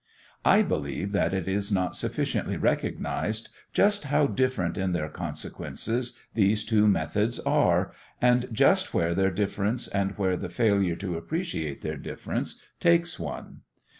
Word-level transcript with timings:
I 0.43 0.63
believe 0.63 1.11
that 1.11 1.31
it 1.31 1.47
is 1.47 1.71
not 1.71 1.95
sufficiently 1.95 2.57
recognized 2.57 3.49
just 3.71 4.05
how 4.05 4.25
different 4.25 4.75
in 4.75 4.93
their 4.93 5.09
consequences 5.09 6.17
these 6.33 6.63
two 6.63 6.87
methods 6.87 7.37
are, 7.41 7.93
and 8.19 8.47
just 8.51 8.95
where 8.95 9.13
their 9.13 9.29
difference 9.29 9.87
and 9.87 10.17
where 10.17 10.37
the 10.37 10.49
failure 10.49 10.95
to 10.95 11.17
appreciate 11.17 11.83
their 11.83 11.97
difference 11.97 12.59
takes 12.79 13.19
one. 13.19 13.59